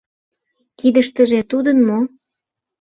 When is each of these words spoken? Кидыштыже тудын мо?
Кидыштыже 0.79 1.39
тудын 1.51 1.77
мо? 1.87 1.99